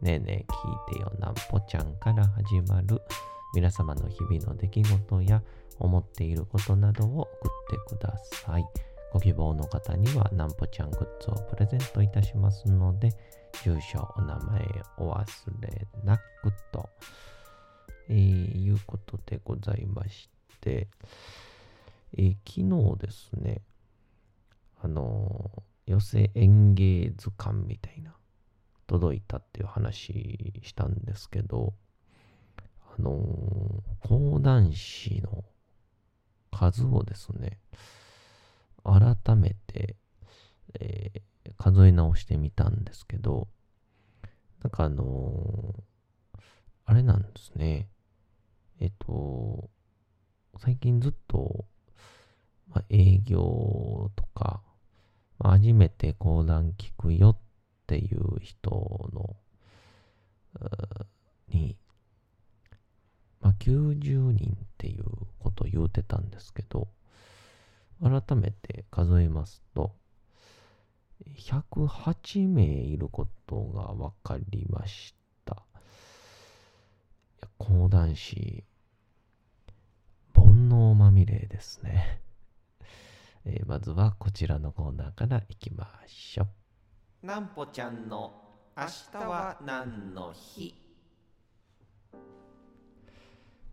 [0.00, 3.00] ねえねえ聞いてよなんぽちゃんから始まる
[3.54, 5.42] 皆様の日々の出来事や
[5.78, 8.64] 思っていることなどを送ってください。
[9.12, 13.10] ご希望の方にはなんぽちゃんグッズをプレゼントいたしますので、
[13.64, 15.24] 住所、お名前お忘
[15.60, 16.22] れなく
[16.72, 16.88] と、
[18.08, 20.28] えー、いうことでございまし
[20.60, 20.88] て、
[22.18, 23.62] えー昨日ですね、
[24.82, 28.12] あのー寄せ演芸図鑑みたいな、
[28.86, 31.74] 届いたっていう話したんですけど、
[32.98, 35.44] あのー講談師の
[36.52, 37.58] 数をですね、
[38.84, 39.96] 改めて、
[40.80, 41.20] えー
[41.58, 43.46] 数え直してみたんですけど、
[44.62, 46.40] なんかあのー
[46.86, 47.88] あれなんですね。
[48.78, 49.70] えっと、
[50.58, 51.64] 最近ずっと、
[52.68, 54.62] まあ、営業とか、
[55.38, 57.38] まあ初めて講談聞くよっ
[57.86, 59.36] ていう人の、
[61.48, 61.76] に、
[63.40, 65.04] まあ、90人っていう
[65.38, 66.88] ことを言うてたんですけど、
[68.02, 69.94] 改めて数えますと、
[71.38, 75.14] 108名いることが分かりまし
[75.44, 75.62] た。
[77.58, 78.64] 講談師、
[80.34, 82.20] 煩悩まみれですね。
[83.46, 86.65] えまずはこちらのコーナーからいきましょう。
[87.22, 88.32] なんぽちゃんの
[88.76, 88.84] 明
[89.18, 90.74] 日は何の日？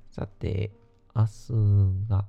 [0.10, 0.72] さて、
[1.14, 1.30] 明日
[2.10, 2.26] が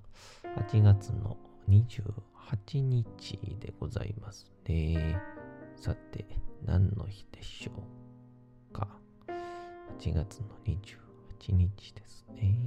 [0.56, 1.36] 8月の
[1.68, 5.16] 28日でございますね。
[5.76, 6.26] さて、
[6.64, 7.72] 何の日でしょ
[8.70, 8.88] うか
[9.98, 12.58] ？8月の28日ですね。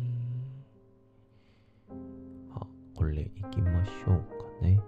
[2.55, 2.65] あ、
[2.95, 4.21] これ行きましょうか
[4.61, 4.79] ね。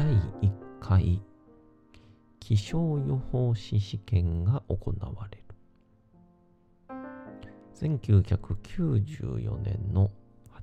[0.00, 0.50] 第1
[0.80, 1.20] 回
[2.38, 5.44] 気象予報士試験が行われる。
[7.74, 10.10] 1994年の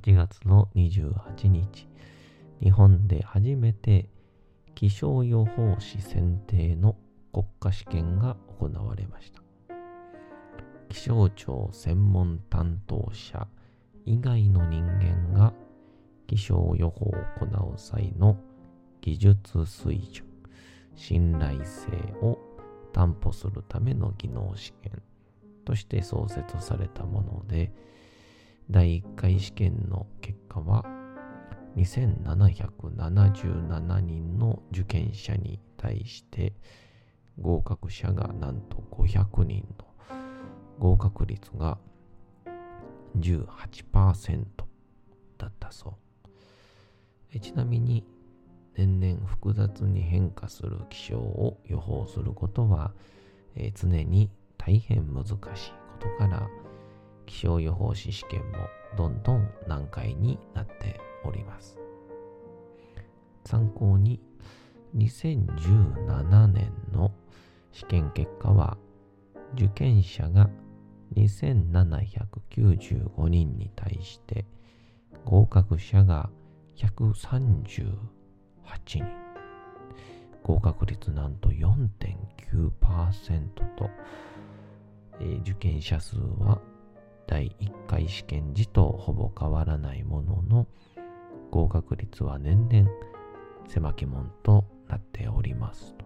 [0.04, 1.88] 8月の28日、
[2.64, 4.10] 日本で初めて
[4.74, 6.96] 気象予報士選定の
[7.32, 9.44] 国家試験が行われました。
[10.90, 13.48] 気象庁専門担当者
[14.04, 15.54] 以外の人間が
[16.26, 18.36] 気象予報を行う際の
[19.08, 20.26] 技術水準、
[20.98, 21.88] 信頼性
[22.22, 22.38] を
[22.92, 25.02] 担保するための技能試験
[25.64, 27.72] として創設されたもので、
[28.70, 30.84] 第1回試験の結果は、
[31.78, 36.52] 2777人の受験者に対して、
[37.40, 39.86] 合格者がなんと500人の
[40.80, 41.78] 合格率が
[43.18, 44.46] 18%
[45.38, 45.98] だったそ
[47.32, 47.40] う。
[47.40, 48.04] ちなみに、
[48.78, 52.94] 年々複雑に変化する気象を予報することは、
[53.56, 55.48] えー常に大変難しいこ
[56.00, 56.48] とから
[57.26, 58.58] 気象予報士試験も
[58.98, 61.78] どんどん難解になっております。
[63.46, 64.20] 参考に
[64.96, 67.12] 2017年の
[67.72, 68.78] 試験結果は
[69.54, 70.50] 受験者が
[71.16, 74.46] 2795人に対して
[75.24, 76.30] 合格者が
[76.76, 78.17] 138
[78.86, 79.06] 人
[80.44, 83.90] 合格率なんと4.9%と、
[85.20, 86.62] えー受験者数は
[87.28, 90.68] 第1回試験時とほぼ変わらないものの
[91.52, 92.90] 合格率は年々
[93.68, 96.06] 狭き門となっておりますと。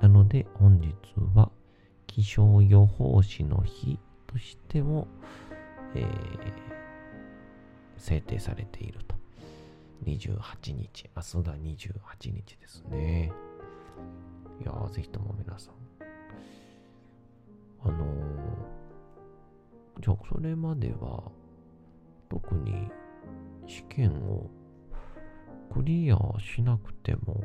[0.00, 0.94] なので本日
[1.34, 1.50] は
[2.08, 5.06] 気象予報士の日としても、
[5.94, 6.06] えー
[7.98, 9.21] 制定されていると。
[10.04, 13.32] 28日、明日が28日ですね。
[14.60, 15.74] いやー、ぜひとも皆さん。
[17.84, 21.22] あのー、じゃあ、それまでは、
[22.28, 22.90] 特に
[23.66, 24.48] 試験を
[25.72, 27.44] クリアしなくても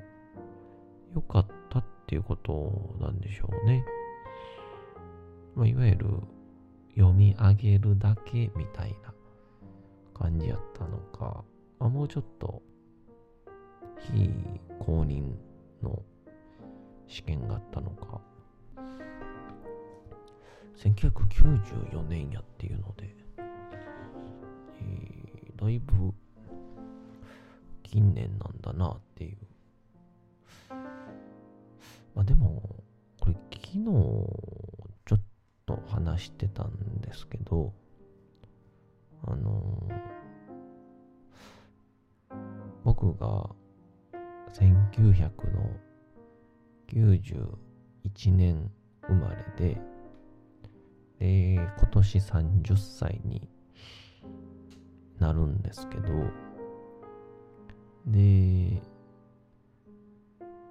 [1.14, 3.84] よかったっていうことなんでしょうね。
[5.56, 6.08] まあ、いわゆる
[6.96, 9.14] 読み上げるだけみたいな
[10.14, 11.44] 感じやったのか、
[11.80, 12.62] あ、もうちょっと。
[14.00, 14.30] 非
[14.80, 15.34] 公認
[15.82, 16.02] の
[17.08, 18.22] 試験があったのか、
[20.78, 23.16] 1994年やっていうので、
[24.80, 26.14] えー、だいぶ
[27.84, 29.38] 近年なんだなっていう。
[32.16, 32.84] まあでも、
[33.20, 35.20] これ昨日ちょっ
[35.66, 37.74] と話してたんですけど、
[39.24, 40.17] あのー、
[42.88, 43.50] 僕が
[44.54, 45.70] 1900の
[46.88, 48.72] 91年
[49.06, 49.78] 生まれで、
[51.20, 53.46] で、今年30歳に
[55.20, 56.14] なるんですけど、
[58.06, 58.82] で、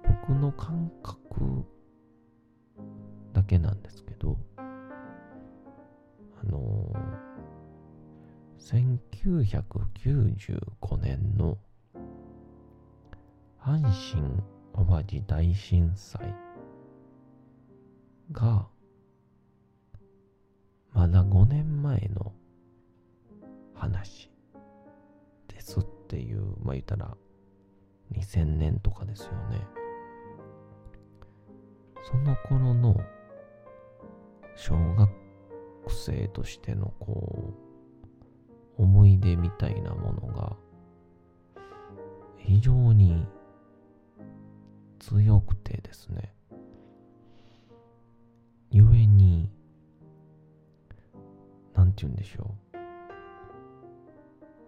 [0.03, 1.63] 僕の感覚
[3.31, 4.63] だけなんですけど、あ
[6.45, 6.91] の、
[8.57, 11.59] 1995年の
[13.67, 14.23] 阪神
[14.73, 16.33] 淡路大震災
[18.31, 18.65] が
[20.93, 22.31] まだ5年前の
[23.75, 24.31] 話
[25.49, 27.17] ですっていうまあ言ったら
[28.13, 29.67] 2000年とかですよね。
[32.09, 32.95] その頃の
[34.55, 35.09] 小学
[35.89, 37.53] 生としてのこ
[38.77, 40.55] う思い出みたいなものが
[42.37, 43.27] 非常に
[44.99, 46.33] 強くてですね
[48.71, 49.49] 故に
[51.75, 52.77] 何て言うんでしょう。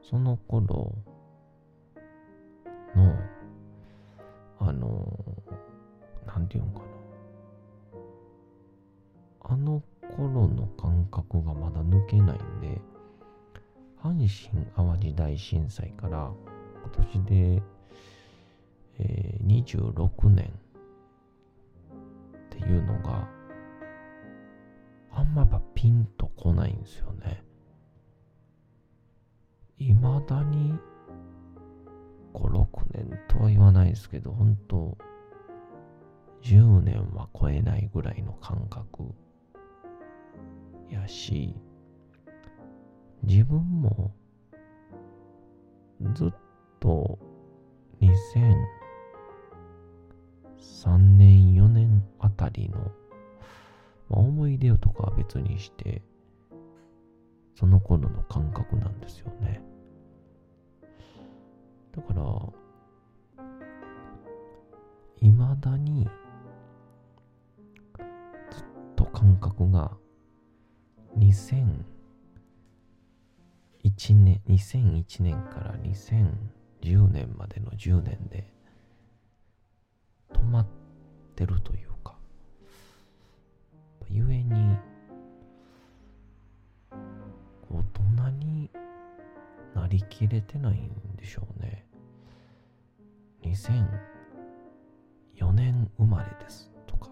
[0.10, 0.96] その頃
[2.96, 3.16] の
[4.60, 5.26] あの
[6.26, 6.86] 何て言うんかな。
[9.52, 9.82] あの
[10.18, 12.82] 頃の感覚がまだ抜けないんで
[14.02, 14.14] 阪
[14.52, 16.32] 神・淡路大震災から
[16.96, 17.24] 今年
[17.58, 17.64] で
[19.00, 20.52] えー、26年
[22.46, 23.28] っていうのが
[25.12, 27.44] あんまやっぱピンとこないんですよね。
[29.78, 30.78] いまだに
[32.34, 34.98] 5、6年とは言わないですけど、本当
[36.42, 39.04] 10年は超えないぐらいの感覚
[40.90, 41.56] やし、
[43.24, 44.14] 自分も
[46.14, 46.34] ずっ
[46.80, 47.20] と
[48.02, 48.79] 2000
[50.60, 52.92] 3年、4年あたりの、
[54.10, 56.02] まあ、思い出とかは別にして、
[57.56, 59.62] その頃の感覚なんですよね。
[61.96, 62.24] だから、
[65.22, 66.10] いまだに、
[68.52, 68.66] ずっ
[68.96, 69.98] と感覚が、
[71.18, 71.76] 2001
[74.16, 78.54] 年、2001年から2010年までの10年で、
[81.40, 82.18] てるというか、
[84.10, 84.78] ゆえに、
[87.72, 87.82] 大
[88.18, 88.70] 人に
[89.74, 91.88] なりきれてないんでしょうね。
[93.44, 97.10] 2004年生まれですとか、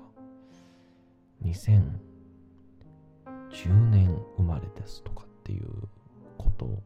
[1.41, 5.69] 2010年生まれですとかっていう
[6.37, 6.83] こと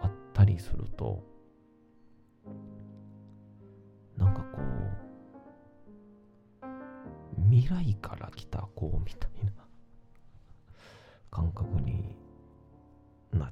[0.00, 1.35] あったりすると、
[7.66, 9.50] 未来から来た子みたいな
[11.32, 12.16] 感覚に
[13.32, 13.48] なっ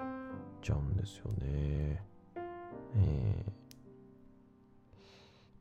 [0.62, 2.00] ちゃうんですよね。
[2.96, 3.44] え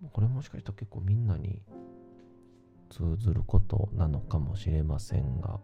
[0.03, 1.63] ー、これもしかしたら結構みんなに
[2.91, 5.60] 通ずることなのかもしれませんが、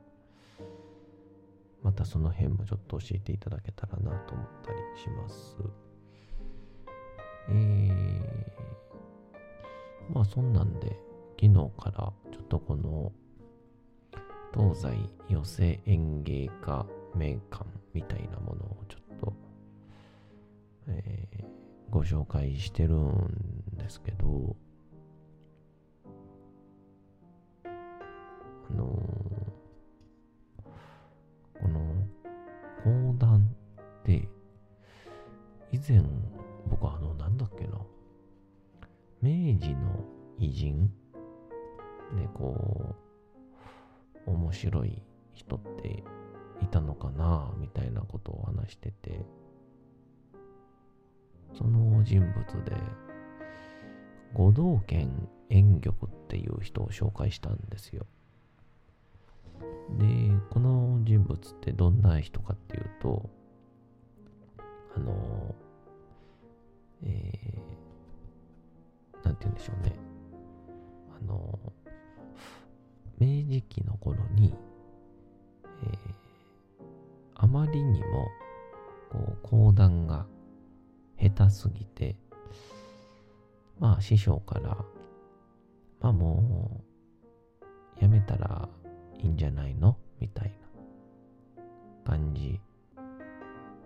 [1.84, 5.58] またその辺もちょっと教えていただけたらなと思ったりします。
[7.50, 8.50] えー
[10.12, 10.98] まあそんなんで、
[11.41, 13.13] 昨日からちょっとこの
[14.53, 19.34] 東西寄せ園芸家名館みたいなものをちょっと、
[20.89, 21.46] えー、
[21.89, 24.58] ご紹介してるんですけど、
[27.63, 32.05] あのー、この
[32.84, 33.50] 講談
[34.01, 34.27] って
[35.72, 36.03] 以前
[36.69, 37.77] 僕あのなんだっけな
[39.22, 40.03] 明治の
[40.38, 40.91] 偉人
[42.39, 42.96] こ
[44.25, 45.03] う面白い
[45.34, 46.03] 人って
[46.62, 49.25] いたのかなみたいなことを話してて、
[51.53, 52.72] その人物で、
[54.34, 55.10] 五道軒
[55.50, 58.05] 円玉っていう人を紹介したんですよ。
[59.98, 60.05] で、
[60.50, 63.29] この人物ってどんな人かっていうと、
[64.96, 65.55] あの、
[67.03, 69.93] えー、なんて言うんでしょうね。
[71.22, 71.60] あの、
[73.19, 74.53] 明治期の頃に、
[75.83, 75.97] えー、
[77.35, 78.27] あまりにも、
[79.11, 80.25] こう、講談が
[81.19, 82.15] 下手すぎて、
[83.79, 84.77] まあ師匠から、
[85.99, 86.83] まあも
[87.99, 88.69] う、やめたら
[89.17, 89.97] いいんじゃないの？
[90.21, 90.53] みたい
[91.55, 91.63] な
[92.05, 92.59] 感じ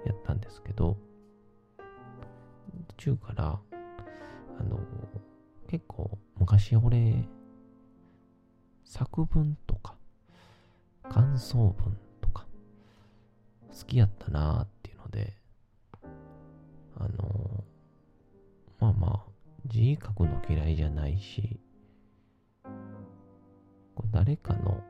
[0.06, 0.98] やったんですけど、
[2.90, 3.60] 途中から、
[4.60, 4.80] あの、
[5.68, 7.28] 結構昔俺、
[8.84, 9.96] 作文とか、
[11.10, 12.46] 感想文とか、
[13.70, 15.34] 好きやったなーっていうので、
[16.98, 17.64] あの、
[18.80, 19.34] まあまあ、
[19.66, 21.60] 字書くの嫌いじゃないし、
[24.12, 24.84] 誰かの、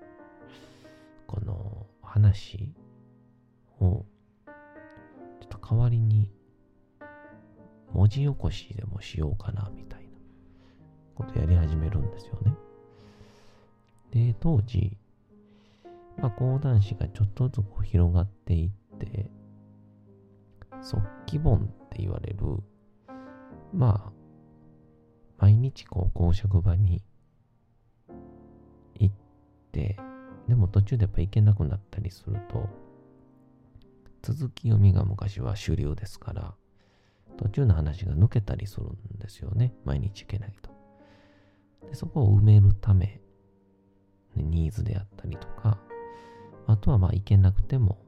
[1.28, 2.74] この話
[3.80, 4.06] を、
[5.40, 6.30] ちょっと代わりに、
[7.94, 10.18] 文字起こしでもしようかな、みたいな
[11.16, 12.54] ことやり始めるんですよね。
[14.14, 14.96] で、当時、
[16.18, 19.32] まあ、講談師がちょっとずつこう広がっていって、
[20.82, 22.38] 即帰本って言われる、
[23.74, 24.12] まあ、
[25.40, 27.04] 毎日こう公職場に
[29.00, 29.16] 行っ
[29.72, 29.98] て、
[30.48, 32.70] でも途中でやっぱ行けなくなったりすると、
[34.22, 36.54] 続き読みが昔は主流ですから、
[37.38, 39.74] 途中の話が抜けたりするんですよね。
[39.86, 40.70] 毎日行けないと。
[41.88, 43.23] でそこを埋めるため、
[44.42, 45.78] ニーズであったりとか、
[46.68, 48.00] あとはまあ行けなくても、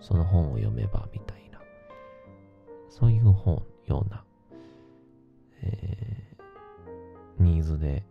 [0.00, 1.60] その本を読めばみたいな、
[2.88, 4.24] そういう本、ような、
[5.62, 8.04] えー、ニーズで、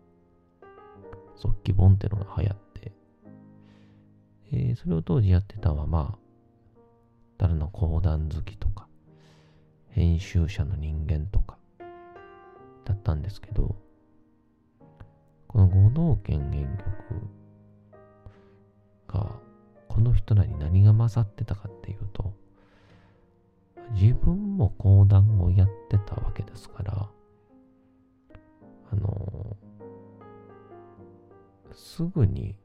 [1.36, 2.92] 即帰本っていうのが流行って、
[4.52, 6.18] えー、それを当時やってたのはまあ、
[7.38, 8.88] 誰の講談好きとか、
[9.90, 11.58] 編集者の人間とか、
[12.86, 13.76] だったんですけど、
[15.48, 16.86] この五道剣原曲
[19.08, 19.32] が、
[19.88, 22.34] この人らに何が勝ってたかっていうと、
[23.92, 27.10] 自分も講談をやってたわけですから、
[28.92, 29.58] あの、
[31.74, 32.56] すぐに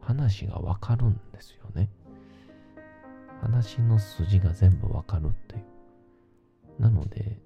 [0.00, 1.88] 話がわかるんですよね。
[3.40, 6.82] 話の筋が全部わかるっていう。
[6.82, 7.38] なので、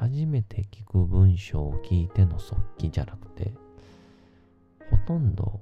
[0.00, 3.52] 初めて聞く文章を聞いての速記じゃなくて、
[4.88, 5.60] ほとんど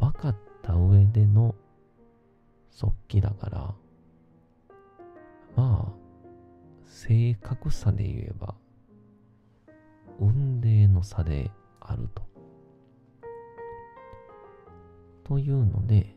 [0.00, 1.54] 分かった上での
[2.72, 3.74] 速記だから、
[5.54, 5.92] まあ、
[6.86, 8.56] 正確さで言えば、
[10.18, 12.24] 運命の差であると。
[15.22, 16.16] というので、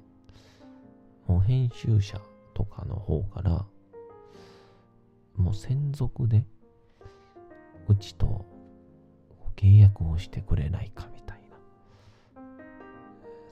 [1.27, 2.19] もう編集者
[2.55, 3.65] とかの方から、
[5.37, 6.43] もう専属で
[7.89, 8.45] うちと
[9.55, 11.57] 契約をしてくれないかみたいな。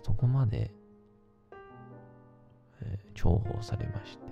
[0.03, 0.72] そこまで、
[2.82, 4.24] えー、重宝されまして。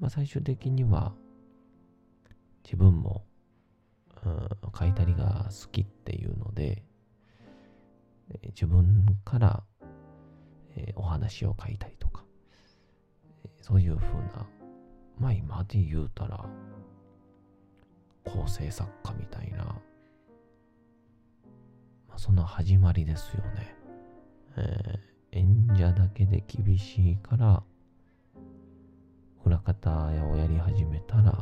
[0.00, 1.14] まあ最終的には
[2.64, 3.24] 自分も、
[4.24, 6.84] うん、書いたりが好きっていうので、
[8.30, 9.62] えー、自分から、
[10.76, 12.24] えー、お話を書いたりとか、
[13.44, 14.46] えそういうふうな、
[15.16, 16.44] まあ今で言うたら、
[18.24, 19.80] 構成作家みたいな、ま
[22.14, 23.76] あ、その始まりですよね。
[24.56, 27.62] えー、演者だけで厳しいから、
[29.44, 31.36] 裏方屋をやり始めたら、い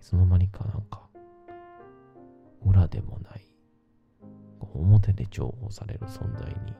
[0.00, 1.08] つの間にかなんか、
[2.64, 3.44] 裏でもない、
[4.60, 6.74] 表で重宝される存在に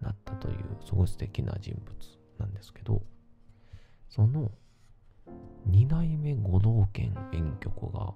[0.00, 1.94] なったという、すごい素敵な人物
[2.38, 3.02] なんですけど、
[4.08, 4.50] その
[5.66, 8.14] 二代目五道軒遠曲が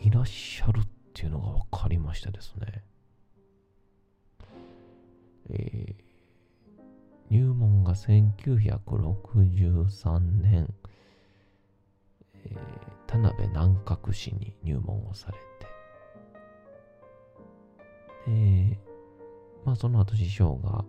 [0.00, 2.84] いらっしゃるっていうのが分かりましたですね。
[5.48, 10.74] えー、入門が1963年、
[12.44, 12.56] えー、
[13.06, 15.38] 田辺南閣市に入門をされ
[18.24, 18.78] て、で、
[19.64, 20.84] まあその後師匠が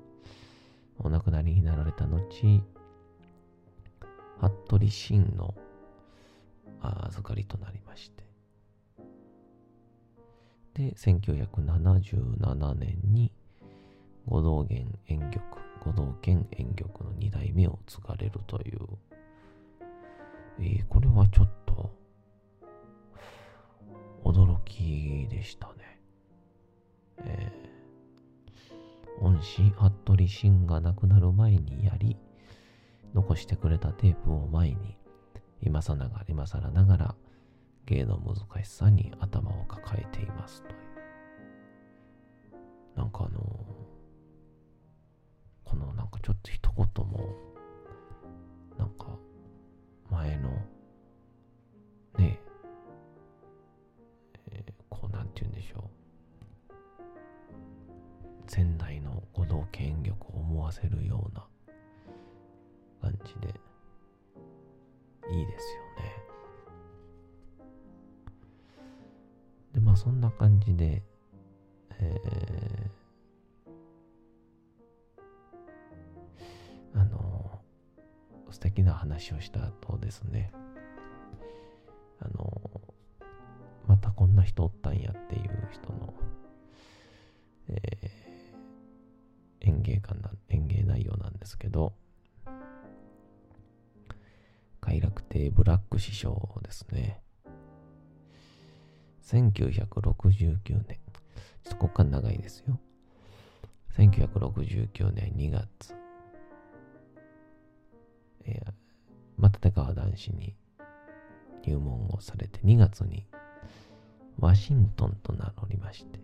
[1.00, 2.64] お亡くなりになられた後、
[4.68, 5.56] 服部真の
[6.82, 8.24] 預かりとなりまして、
[10.74, 13.32] で、1977年に
[14.28, 15.42] 五道元演玉、
[15.86, 18.80] 五道剣演玉の二代目を継がれるという、
[20.60, 21.90] えー、これはちょっと
[24.26, 26.02] 驚きでしたね。
[27.20, 32.18] えー、恩師、服部晋が亡くなる前にやり、
[33.18, 34.96] 残してくれたテープを前に、
[35.60, 37.16] 今さながら、今更ながら、
[37.88, 40.78] 芸の難しさに頭を抱えていますという。
[42.96, 43.40] なんかあの
[45.64, 47.34] このなんかちょっと一言も、
[48.78, 49.18] なんか
[50.12, 50.50] 前の、
[52.20, 52.40] ね
[54.52, 55.82] え、ー、こうなんて言うんでしょう。
[58.56, 61.48] 前代の五道権力を思わせるような
[63.28, 63.60] じで、
[65.30, 66.18] いいですよね。
[69.74, 71.04] で、まあそんな感じで、
[72.00, 77.62] えー、あの、
[78.50, 80.52] 素敵な話をした後ですね、
[82.20, 82.72] あの、
[83.88, 86.14] またこんな人おったんやっていう人の、
[87.70, 91.94] えー、演芸観な、演芸内容なんですけど、
[94.88, 97.22] 快楽亭ブラック師匠ですね。
[99.22, 100.98] 1969年。
[101.66, 102.80] ちょっとここから長いですよ。
[103.98, 105.94] 1969年2月。
[108.46, 108.72] えー、
[109.36, 110.56] ま立川男子に
[111.64, 113.28] 入門をされて2月に
[114.40, 116.22] ワシントンと名乗りまして、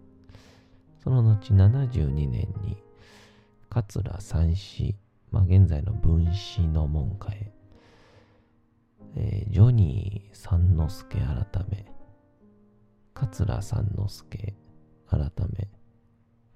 [1.04, 2.78] その後72年に
[3.70, 4.96] 桂三子、
[5.32, 7.52] まあ現在の分子の門下へ、
[9.16, 11.86] えー、ジョニー三之助改め、
[13.14, 14.56] 桂三之助
[15.08, 15.20] 改
[15.58, 15.70] め、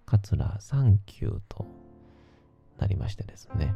[0.05, 1.65] 桂三九と
[2.79, 3.75] なりましてですね。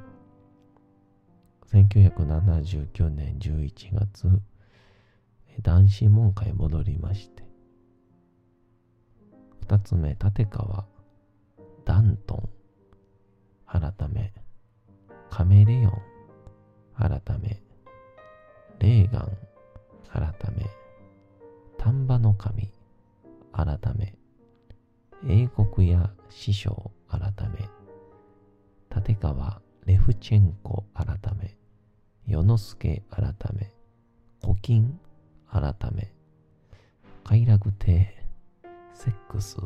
[1.71, 4.27] 1979年11月、
[5.61, 7.43] 男子門下へ戻りまして、
[9.61, 10.85] 二つ目、立川、
[11.85, 12.49] ダントン、
[13.67, 14.33] 改め、
[15.29, 16.01] カメレオン、
[16.97, 17.61] 改め、
[18.81, 19.37] レーガン、
[20.11, 20.65] 改め、
[21.77, 22.73] 丹波の神、
[23.53, 24.15] 改め、
[25.27, 27.69] 英国や師匠改め、
[28.95, 31.55] 立川レフチェンコ改め、
[32.25, 33.71] 与之助改め、
[34.41, 34.99] 古今
[35.47, 36.11] 改め、
[37.23, 38.25] 快楽亭、
[38.95, 39.57] セックス、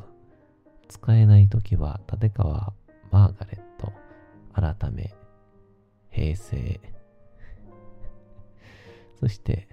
[0.90, 2.74] 使えないときは立川
[3.12, 3.94] マーガレット。
[4.52, 5.14] 改め、
[6.10, 6.80] 平成、
[9.20, 9.68] そして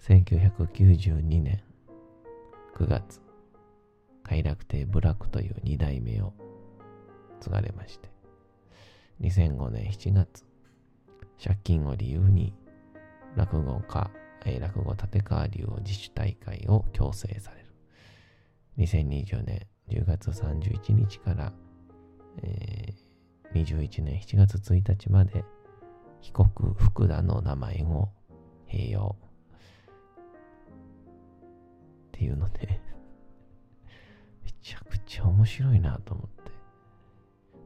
[0.00, 1.62] 1992年
[2.76, 3.20] 9月、
[4.22, 6.32] 快楽亭ブラックという二代目を
[7.40, 8.10] 継がれまして、
[9.20, 10.44] 2005年7月、
[11.42, 12.54] 借金を理由に
[13.34, 14.10] 落語家、
[14.60, 17.66] 落語立川流を自主大会を強制される。
[18.78, 21.52] 2020年10月31日から、
[22.42, 25.44] えー、21年7月1日まで、
[26.20, 28.10] 被告福田の名前を
[28.76, 29.16] 併用。
[32.08, 32.80] っていうので
[34.44, 36.50] めちゃくちゃ面白いなと思って。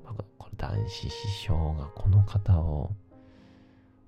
[0.04, 2.94] まあ、これ男子師匠がこの方を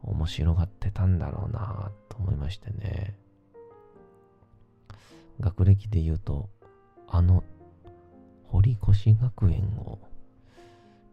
[0.02, 3.16] 面白がってたんだろうなと思いましてね。
[5.40, 6.50] 学歴で言うと、
[7.08, 7.44] あの、
[8.44, 9.98] 堀越学園を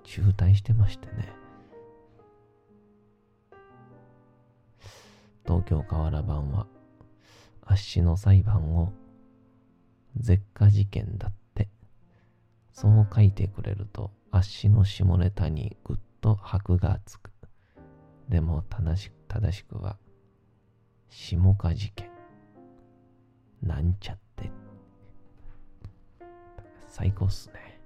[0.04, 1.32] 中退してましてね。
[5.50, 6.68] 東京河原版は、
[7.66, 8.94] 圧死の裁判を
[10.16, 11.70] 絶火事件だって。
[12.72, 17.32] そう書いてくれると、足の下ネタにぐっと箔がつく。
[18.30, 19.98] でも正しく、正しくは、
[21.10, 22.12] 下火事件。
[23.64, 24.52] なんちゃって。
[26.86, 27.80] 最高っすね。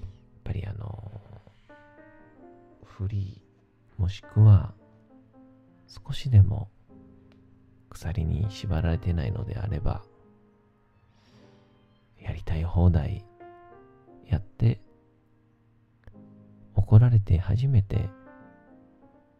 [0.00, 0.08] やっ
[0.42, 1.20] ぱりあの、
[2.82, 4.72] フリー、もしくは、
[5.88, 6.68] 少しでも
[7.88, 10.02] 鎖に縛られてないのであれば、
[12.20, 13.24] やりたい放題
[14.26, 14.80] やって、
[16.74, 18.08] 怒られて初めて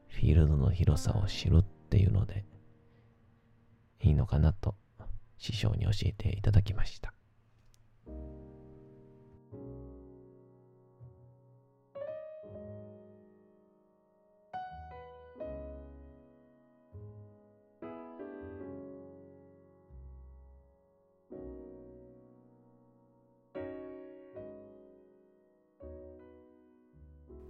[0.08, 2.44] フィールドの広さを知るっていうので、
[4.00, 4.74] いいのかなと
[5.36, 7.12] 師匠に教えていただきました。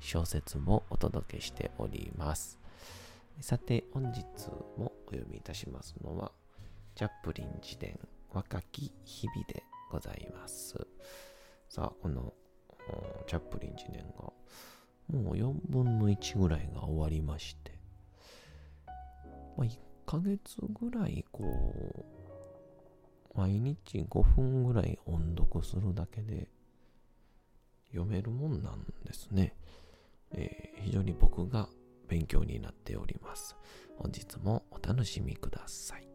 [0.00, 2.58] 小説もお届けしております。
[3.40, 4.24] さて、本日
[4.78, 6.32] もお読みいたしますのは、
[6.94, 7.98] チャップリン自伝
[8.32, 10.74] 若き日々でございます。
[11.68, 12.32] さあ、この
[13.26, 14.32] チャップリン自伝が、
[15.08, 17.78] もう4分の1ぐらいが終わりまして、
[19.56, 22.04] まあ、1ヶ月ぐらいこ
[23.34, 26.48] う、毎日5分ぐらい音読するだけで
[27.88, 29.54] 読めるもんなんですね。
[30.32, 31.68] えー非常に僕が
[32.06, 33.56] 勉強になっております。
[33.98, 36.08] 本日もお楽しみください。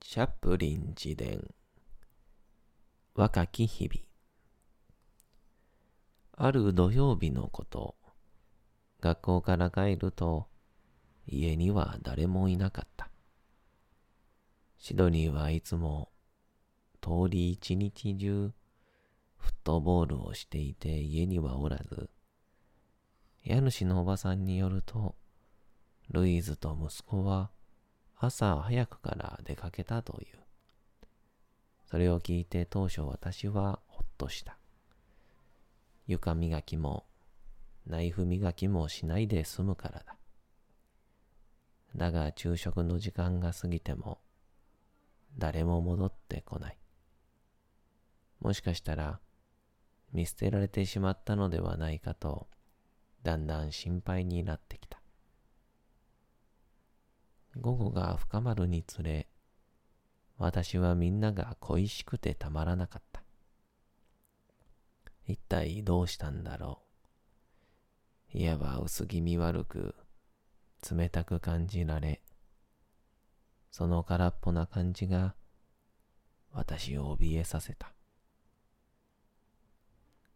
[0.00, 1.54] チャップリン自伝
[3.14, 4.09] 若き日々
[6.42, 7.96] ある土曜日のこと、
[9.02, 10.48] 学校から帰ると、
[11.26, 13.10] 家には誰もいなかった。
[14.78, 16.10] シドニーはいつも、
[17.02, 18.52] 通り一日中、
[19.36, 22.08] フットボールをしていて家にはおらず、
[23.44, 25.16] 家主のおばさんによると、
[26.08, 27.50] ルイーズと息子は
[28.16, 30.38] 朝早くから出かけたという。
[31.90, 34.59] それを聞いて当初私はほっとした。
[36.10, 37.06] 床磨きも
[37.86, 40.16] ナイフ磨きもしないで済むからだ。
[41.94, 44.18] だが昼食の時間が過ぎても
[45.38, 46.78] 誰も戻ってこない。
[48.40, 49.20] もしかしたら
[50.12, 52.48] 見捨てられてしまったのではないかと
[53.22, 55.00] だんだん心配になってきた。
[57.56, 59.28] 午後が深まるにつれ
[60.38, 63.09] 私はみんなが恋しくてたまらなかった。
[65.30, 66.82] 一体どうしたんだろ
[68.34, 68.38] う。
[68.38, 69.94] 家は薄気味悪く、
[70.90, 72.20] 冷たく感じられ、
[73.70, 75.34] その空っぽな感じが、
[76.52, 77.92] 私を怯えさせた。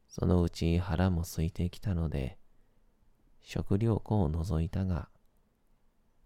[0.09, 2.39] そのうち腹も空いてきたので、
[3.43, 5.09] 食料庫を覗いたが、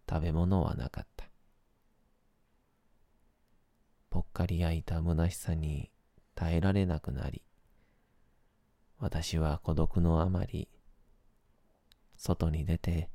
[0.09, 1.31] 食べ物はなかった。
[4.11, 5.91] ぽっかり焼いた虚しさに
[6.35, 7.43] 耐えられなくなり、
[9.01, 10.69] 私は孤独のあまり、
[12.17, 13.09] 外に出て、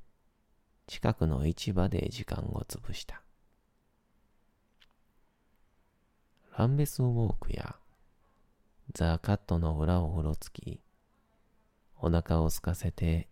[0.87, 3.21] 近くの市場で時間を潰した。
[6.57, 7.75] ランベスウォークや
[8.93, 10.79] ザ・カットの裏をうろつき、
[11.99, 13.27] お腹を空かせて、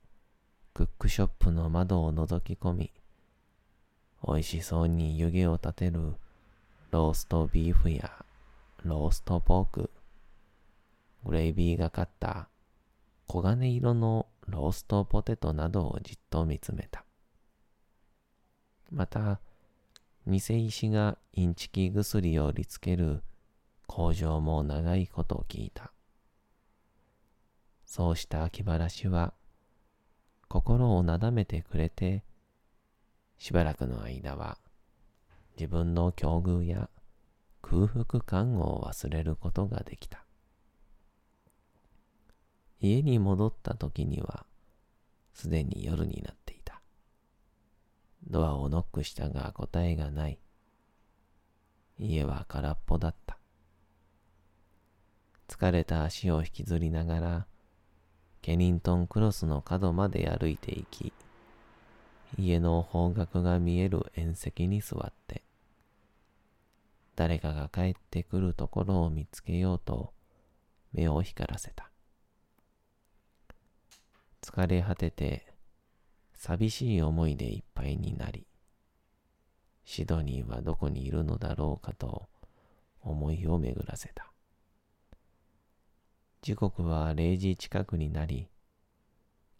[0.73, 2.91] クックショップの窓を覗き込み、
[4.27, 6.15] 美味しそうに湯気を立てる
[6.91, 8.11] ローストビーフや
[8.83, 9.89] ローストポーク、
[11.23, 12.49] グレイビーがかった
[13.27, 17.05] 黄金色のローストポテトなどをじっと見つめた。
[18.89, 19.39] また、
[20.27, 23.23] 偽石がインチキ薬を売りつける
[23.87, 25.93] 工場も長いこと聞いた。
[27.85, 29.33] そうした気晴らしは、
[30.49, 32.23] 心をなだめてくれて、
[33.37, 34.57] しばらくの間は、
[35.57, 36.89] 自分の境遇や
[37.61, 40.25] 空腹感を忘れることができた。
[42.81, 44.45] 家に戻った時には、
[45.33, 46.81] すでに夜になっていた。
[48.27, 50.39] ドアをノックしたが答えがない。
[51.99, 53.37] 家は空っぽだった。
[55.47, 57.47] 疲れた足を引きずりながら、
[58.41, 61.13] ケニントンクロスの角まで歩いていき、
[62.39, 65.43] 家の方角が見える縁石に座って、
[67.15, 70.13] 誰かが帰ってくるところを見つけようと
[70.93, 71.90] 目を光らせた。
[74.41, 75.53] 疲れ果てて
[76.33, 78.47] 寂しい思いでいっぱいになり、
[79.85, 82.27] シドニーはどこにいるのだろうかと
[83.01, 84.31] 思いを巡らせた。
[86.41, 88.49] 時刻は0時近くになり、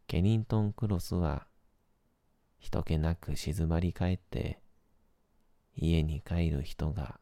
[0.08, 1.46] ケニントンクロスは
[2.58, 4.60] 人気なく静まり返って、
[5.76, 7.20] 家に帰る人が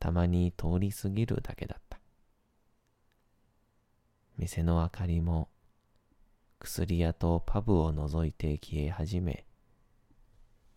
[0.00, 2.00] たまに通り過ぎるだけだった。
[4.36, 5.48] 店の明かりも
[6.64, 9.44] 薬屋とパブを覗いて消え始め、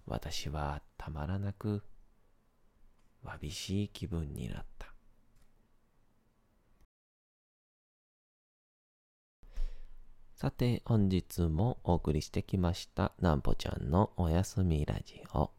[0.07, 1.83] 私はたまらなく
[3.23, 4.87] わびしい気分になった。
[10.33, 15.51] さて、本日もお送りしてきました、なんぽちゃんのおやすみラジオ。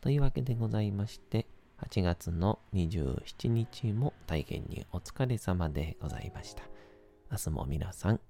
[0.00, 1.46] というわけでございまして、
[1.78, 6.64] 8月の27日も大変にお疲れ様でございました。
[7.30, 8.20] 明日も皆さん、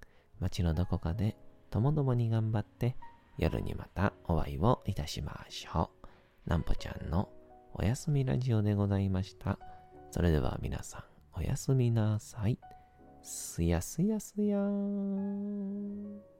[0.40, 1.37] 街のどこかで
[1.70, 2.96] ともどもに頑張って、
[3.38, 5.90] 夜にまたお会いをいたしましょ
[6.46, 6.50] う。
[6.50, 7.29] なんぽちゃんの
[7.74, 9.59] おやすみラジオでございました。
[10.11, 11.05] それでは皆さん、
[11.38, 12.59] おやすみなさい。
[13.22, 16.39] すやすやすやーん。